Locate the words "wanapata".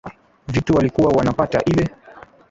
1.13-1.63